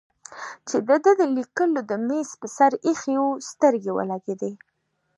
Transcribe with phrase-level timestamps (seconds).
[0.67, 4.51] چې د ده د لیکلو د مېز پر سر ایښی و سترګې ولګېدې.